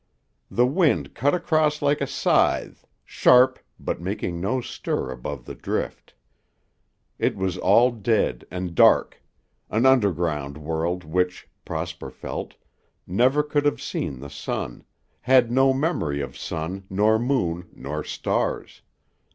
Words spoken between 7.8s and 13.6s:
dead and dark an underground world which, Prosper felt, never